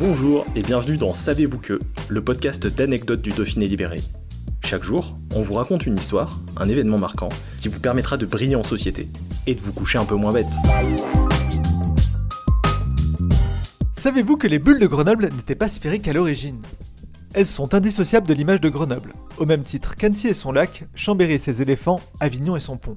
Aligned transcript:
Bonjour 0.00 0.46
et 0.56 0.62
bienvenue 0.62 0.96
dans 0.96 1.12
Savez-vous 1.12 1.58
que, 1.58 1.78
le 2.08 2.24
podcast 2.24 2.66
d'anecdotes 2.66 3.20
du 3.20 3.28
Dauphiné 3.28 3.68
libéré. 3.68 4.00
Chaque 4.64 4.82
jour, 4.82 5.14
on 5.34 5.42
vous 5.42 5.52
raconte 5.52 5.84
une 5.84 5.98
histoire, 5.98 6.40
un 6.56 6.70
événement 6.70 6.96
marquant, 6.96 7.28
qui 7.58 7.68
vous 7.68 7.80
permettra 7.80 8.16
de 8.16 8.24
briller 8.24 8.56
en 8.56 8.62
société 8.62 9.08
et 9.46 9.54
de 9.54 9.60
vous 9.60 9.74
coucher 9.74 9.98
un 9.98 10.06
peu 10.06 10.14
moins 10.14 10.32
bête. 10.32 10.48
Savez-vous 13.98 14.38
que 14.38 14.46
les 14.46 14.58
bulles 14.58 14.78
de 14.78 14.86
Grenoble 14.86 15.28
n'étaient 15.36 15.54
pas 15.54 15.68
sphériques 15.68 16.08
à 16.08 16.14
l'origine? 16.14 16.62
Elles 17.34 17.44
sont 17.44 17.74
indissociables 17.74 18.26
de 18.26 18.32
l'image 18.32 18.62
de 18.62 18.70
Grenoble, 18.70 19.12
au 19.36 19.44
même 19.44 19.64
titre 19.64 19.96
qu'Annecy 19.96 20.28
et 20.28 20.32
son 20.32 20.50
lac, 20.50 20.86
Chambéry 20.94 21.34
et 21.34 21.38
ses 21.38 21.60
éléphants, 21.60 22.00
Avignon 22.20 22.56
et 22.56 22.60
son 22.60 22.78
pont. 22.78 22.96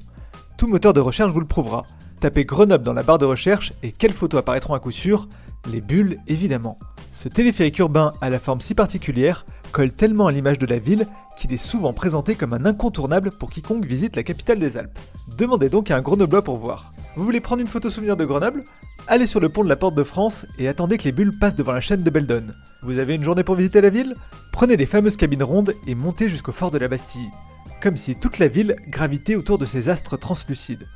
Tout 0.58 0.68
moteur 0.68 0.94
de 0.94 1.02
recherche 1.02 1.34
vous 1.34 1.42
le 1.42 1.48
prouvera. 1.48 1.86
Tapez 2.22 2.46
Grenoble 2.46 2.86
dans 2.86 2.94
la 2.94 3.04
barre 3.04 3.18
de 3.18 3.26
recherche 3.26 3.74
et 3.84 3.92
quelles 3.92 4.14
photos 4.14 4.40
apparaîtront 4.40 4.74
à 4.74 4.80
coup 4.80 4.92
sûr? 4.92 5.28
Les 5.70 5.82
bulles, 5.82 6.18
évidemment. 6.28 6.80
Ce 7.14 7.30
téléphérique 7.30 7.78
urbain 7.78 8.14
à 8.22 8.32
la 8.32 8.40
forme 8.40 8.60
si 8.60 8.74
particulière 8.74 9.46
colle 9.72 9.92
tellement 9.92 10.26
à 10.26 10.32
l'image 10.32 10.58
de 10.58 10.66
la 10.66 10.80
ville 10.80 11.06
qu'il 11.38 11.54
est 11.54 11.58
souvent 11.58 11.94
présenté 11.94 12.34
comme 12.34 12.54
un 12.54 12.66
incontournable 12.66 13.30
pour 13.30 13.52
quiconque 13.52 13.86
visite 13.86 14.16
la 14.16 14.24
capitale 14.24 14.58
des 14.58 14.78
Alpes. 14.78 14.98
Demandez 15.38 15.70
donc 15.70 15.92
à 15.92 15.96
un 15.96 16.02
Grenoblois 16.02 16.44
pour 16.44 16.58
voir. 16.58 16.92
Vous 17.16 17.24
voulez 17.24 17.40
prendre 17.40 17.62
une 17.62 17.68
photo 17.68 17.92
souvenir 17.92 18.18
de 18.18 18.26
Grenoble? 18.26 18.64
Allez 19.08 19.28
sur 19.28 19.40
le 19.40 19.50
pont 19.50 19.64
de 19.64 19.70
la 19.70 19.76
Porte 19.76 19.94
de 19.94 20.04
France 20.04 20.48
et 20.58 20.68
attendez 20.68 20.98
que 20.98 21.04
les 21.04 21.12
bulles 21.12 21.38
passent 21.38 21.56
devant 21.56 21.72
la 21.72 21.82
chaîne 21.82 22.02
de 22.02 22.10
Beldon. 22.10 22.48
Vous 22.82 22.98
avez 22.98 23.14
une 23.14 23.24
journée 23.24 23.44
pour 23.44 23.56
visiter 23.56 23.80
la 23.80 23.90
ville? 23.90 24.16
Prenez 24.52 24.76
les 24.76 24.88
fameuses 24.88 25.16
cabines 25.16 25.44
rondes 25.44 25.76
et 25.86 25.94
montez 25.94 26.30
jusqu'au 26.30 26.52
fort 26.52 26.72
de 26.72 26.80
la 26.80 26.88
Bastille. 26.88 27.30
Comme 27.80 27.96
si 27.96 28.16
toute 28.16 28.40
la 28.40 28.48
ville 28.48 28.76
gravitait 28.88 29.36
autour 29.36 29.60
de 29.60 29.66
ces 29.66 29.88
astres 29.88 30.18
translucides. 30.18 30.88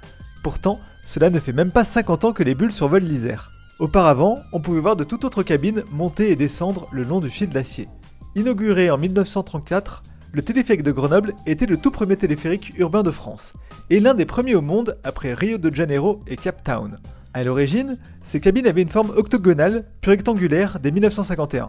Pourtant, 0.44 0.82
cela 1.06 1.30
ne 1.30 1.40
fait 1.40 1.54
même 1.54 1.72
pas 1.72 1.84
50 1.84 2.26
ans 2.26 2.34
que 2.34 2.44
les 2.44 2.56
bulles 2.56 2.72
survolent 2.72 3.04
l'Isère. 3.04 3.52
Auparavant, 3.80 4.40
on 4.54 4.60
pouvait 4.60 4.80
voir 4.80 4.96
de 4.96 5.04
toute 5.04 5.24
autre 5.24 5.44
cabine 5.44 5.84
monter 5.92 6.32
et 6.32 6.36
descendre 6.36 6.88
le 6.92 7.04
long 7.04 7.20
du 7.20 7.30
fil 7.30 7.50
d'acier. 7.50 7.88
Inauguré 8.36 8.90
en 8.90 8.98
1934, 8.98 10.02
le 10.32 10.42
téléphérique 10.42 10.82
de 10.82 10.92
Grenoble 10.92 11.36
était 11.46 11.68
le 11.68 11.78
tout 11.78 11.92
premier 11.92 12.18
téléphérique 12.18 12.74
urbain 12.80 13.04
de 13.04 13.12
France, 13.12 13.54
et 13.92 14.00
l'un 14.00 14.16
des 14.16 14.26
premiers 14.26 14.56
au 14.56 14.64
monde 14.64 14.98
après 15.04 15.32
Rio 15.34 15.60
de 15.60 15.72
Janeiro 15.72 16.22
et 16.26 16.38
Cape 16.38 16.64
Town. 16.64 16.98
À 17.36 17.44
l'origine, 17.44 18.00
ces 18.24 18.40
cabines 18.40 18.66
avaient 18.66 18.82
une 18.82 18.90
forme 18.90 19.12
octogonale, 19.16 19.86
puis 20.02 20.10
rectangulaire 20.10 20.80
dès 20.80 20.90
1951. 20.90 21.68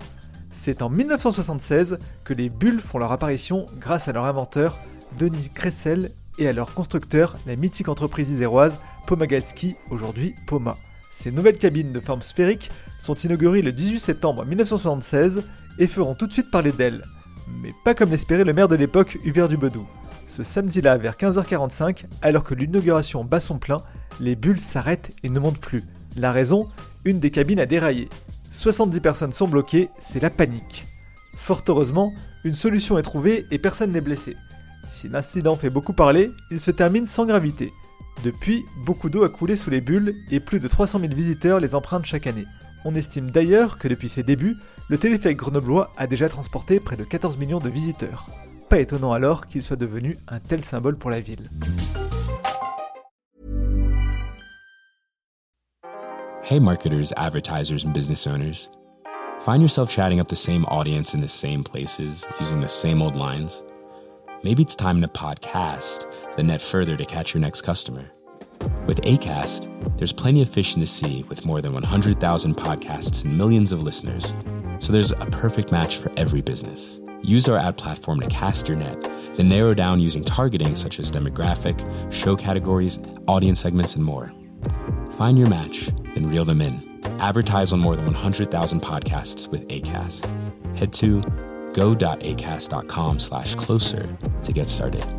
C'est 0.50 0.80
en 0.80 0.88
1976 0.88 1.98
que 2.24 2.32
les 2.32 2.48
bulles 2.48 2.80
font 2.80 2.96
leur 2.96 3.12
apparition 3.12 3.66
grâce 3.78 4.08
à 4.08 4.12
leur 4.12 4.24
inventeur, 4.24 4.78
Denis 5.18 5.50
Cressel, 5.54 6.10
et 6.38 6.48
à 6.48 6.54
leur 6.54 6.72
constructeur, 6.72 7.36
la 7.46 7.56
mythique 7.56 7.88
entreprise 7.88 8.30
iséroise 8.30 8.80
Pomagalski, 9.06 9.76
aujourd'hui 9.90 10.34
Poma. 10.46 10.78
Ces 11.10 11.30
nouvelles 11.32 11.58
cabines 11.58 11.92
de 11.92 12.00
forme 12.00 12.22
sphérique 12.22 12.70
sont 12.98 13.14
inaugurées 13.14 13.62
le 13.62 13.72
18 13.72 13.98
septembre 13.98 14.44
1976 14.44 15.42
et 15.78 15.86
feront 15.86 16.14
tout 16.14 16.26
de 16.26 16.32
suite 16.32 16.50
parler 16.50 16.72
d'elles. 16.72 17.04
Mais 17.62 17.72
pas 17.84 17.94
comme 17.94 18.10
l'espérait 18.10 18.44
le 18.44 18.52
maire 18.52 18.68
de 18.68 18.76
l'époque, 18.76 19.18
Hubert 19.24 19.48
Dubedou. 19.48 19.86
Ce 20.26 20.42
samedi-là, 20.42 20.98
vers 20.98 21.16
15h45, 21.16 22.04
alors 22.20 22.44
que 22.44 22.54
l'inauguration 22.54 23.24
bat 23.24 23.40
son 23.40 23.58
plein, 23.58 23.82
les 24.20 24.36
bulles 24.36 24.60
s'arrêtent 24.60 25.10
et 25.22 25.30
ne 25.30 25.40
montent 25.40 25.60
plus. 25.60 25.84
La 26.16 26.32
raison 26.32 26.68
Une 27.04 27.20
des 27.20 27.30
cabines 27.30 27.60
a 27.60 27.66
déraillé. 27.66 28.08
70 28.52 29.00
personnes 29.00 29.32
sont 29.32 29.48
bloquées, 29.48 29.88
c'est 29.98 30.20
la 30.20 30.30
panique. 30.30 30.84
Fort 31.36 31.62
heureusement, 31.68 32.12
une 32.44 32.54
solution 32.54 32.98
est 32.98 33.02
trouvée 33.02 33.46
et 33.50 33.58
personne 33.58 33.92
n'est 33.92 34.00
blessé. 34.00 34.36
Si 34.86 35.08
l'incident 35.08 35.56
fait 35.56 35.70
beaucoup 35.70 35.92
parler, 35.92 36.32
il 36.50 36.60
se 36.60 36.70
termine 36.70 37.06
sans 37.06 37.24
gravité. 37.24 37.72
Depuis, 38.24 38.66
beaucoup 38.84 39.10
d'eau 39.10 39.22
a 39.22 39.28
coulé 39.28 39.54
sous 39.54 39.70
les 39.70 39.80
bulles 39.80 40.16
et 40.30 40.40
plus 40.40 40.58
de 40.58 40.66
300 40.66 40.98
000 40.98 41.14
visiteurs 41.14 41.60
les 41.60 41.76
empruntent 41.76 42.04
chaque 42.04 42.26
année. 42.26 42.46
On 42.84 42.94
estime 42.94 43.30
d'ailleurs 43.30 43.78
que 43.78 43.86
depuis 43.86 44.08
ses 44.08 44.24
débuts, 44.24 44.56
le 44.88 44.98
téléphérique 44.98 45.38
grenoblois 45.38 45.92
a 45.96 46.08
déjà 46.08 46.28
transporté 46.28 46.80
près 46.80 46.96
de 46.96 47.04
14 47.04 47.38
millions 47.38 47.60
de 47.60 47.68
visiteurs. 47.68 48.26
Pas 48.68 48.80
étonnant 48.80 49.12
alors 49.12 49.46
qu'il 49.46 49.62
soit 49.62 49.76
devenu 49.76 50.18
un 50.26 50.40
tel 50.40 50.64
symbole 50.64 50.96
pour 50.96 51.10
la 51.10 51.20
ville. 51.20 51.44
Hey, 56.42 56.60
marketers, 56.60 57.12
advertisers, 57.16 57.84
and 57.84 57.92
business 57.92 58.26
owners. 58.26 58.70
Find 59.42 59.60
yourself 59.60 59.90
chatting 59.90 60.18
up 60.18 60.26
the 60.26 60.34
same 60.34 60.64
audience 60.68 61.14
in 61.14 61.20
the 61.20 61.28
same 61.28 61.62
places, 61.62 62.26
using 62.40 62.60
the 62.60 62.68
same 62.68 63.00
old 63.00 63.14
lines? 63.14 63.62
Maybe 64.44 64.62
it's 64.62 64.76
time 64.76 65.00
to 65.02 65.08
podcast 65.08 66.06
the 66.36 66.44
net 66.44 66.60
further 66.60 66.96
to 66.96 67.04
catch 67.04 67.34
your 67.34 67.40
next 67.40 67.62
customer. 67.62 68.08
With 68.86 69.00
ACAST, 69.02 69.98
there's 69.98 70.12
plenty 70.12 70.42
of 70.42 70.48
fish 70.48 70.74
in 70.74 70.80
the 70.80 70.86
sea 70.86 71.24
with 71.28 71.44
more 71.44 71.60
than 71.60 71.72
100,000 71.72 72.56
podcasts 72.56 73.24
and 73.24 73.36
millions 73.36 73.72
of 73.72 73.82
listeners. 73.82 74.34
So 74.78 74.92
there's 74.92 75.10
a 75.10 75.26
perfect 75.32 75.72
match 75.72 75.96
for 75.96 76.12
every 76.16 76.40
business. 76.40 77.00
Use 77.20 77.48
our 77.48 77.58
ad 77.58 77.76
platform 77.76 78.20
to 78.20 78.28
cast 78.28 78.68
your 78.68 78.76
net, 78.76 79.00
then 79.36 79.48
narrow 79.48 79.74
down 79.74 79.98
using 79.98 80.22
targeting 80.22 80.76
such 80.76 81.00
as 81.00 81.10
demographic, 81.10 82.12
show 82.12 82.36
categories, 82.36 83.00
audience 83.26 83.58
segments, 83.58 83.96
and 83.96 84.04
more. 84.04 84.32
Find 85.16 85.36
your 85.36 85.48
match, 85.48 85.90
then 86.14 86.30
reel 86.30 86.44
them 86.44 86.60
in. 86.60 87.00
Advertise 87.18 87.72
on 87.72 87.80
more 87.80 87.96
than 87.96 88.04
100,000 88.04 88.80
podcasts 88.80 89.48
with 89.48 89.66
ACAST. 89.66 90.78
Head 90.78 90.92
to 90.92 91.22
go.acast.com 91.78 93.20
slash 93.20 93.54
closer 93.54 94.16
to 94.42 94.52
get 94.52 94.68
started. 94.68 95.17